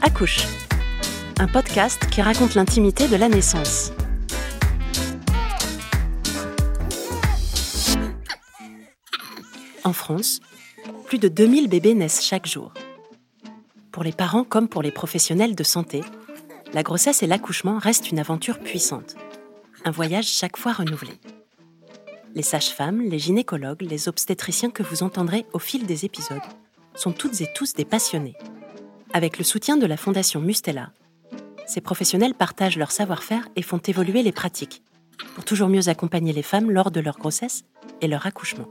[0.00, 0.46] Accouche,
[1.38, 3.92] un podcast qui raconte l'intimité de la naissance.
[9.84, 10.40] En France,
[11.06, 12.72] plus de 2000 bébés naissent chaque jour.
[13.92, 16.00] Pour les parents comme pour les professionnels de santé,
[16.72, 19.16] la grossesse et l'accouchement restent une aventure puissante.
[19.84, 21.12] Un voyage chaque fois renouvelé.
[22.34, 26.40] Les sages-femmes, les gynécologues, les obstétriciens que vous entendrez au fil des épisodes
[26.94, 28.36] sont toutes et tous des passionnés.
[29.12, 30.90] Avec le soutien de la Fondation Mustela,
[31.66, 34.82] ces professionnels partagent leur savoir-faire et font évoluer les pratiques
[35.34, 37.64] pour toujours mieux accompagner les femmes lors de leur grossesse
[38.00, 38.68] et leur accouchement.